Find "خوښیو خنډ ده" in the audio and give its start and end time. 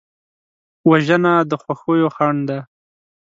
1.61-2.59